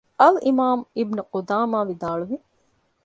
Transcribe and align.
އަލްއިމާމު 0.19 0.83
އިބްނުޤުދާމާ 0.95 1.79
ވިދާޅުވި 1.89 2.37